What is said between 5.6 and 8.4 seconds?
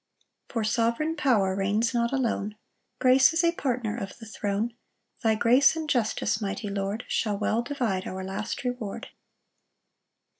and justice, mighty Lord, Shall well divide our